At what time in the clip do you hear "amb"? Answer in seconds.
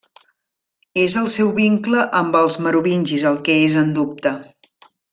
2.21-2.39